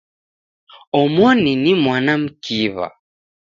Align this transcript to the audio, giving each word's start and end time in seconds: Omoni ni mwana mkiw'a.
Omoni 1.01 1.51
ni 1.63 1.71
mwana 1.83 2.13
mkiw'a. 2.21 2.87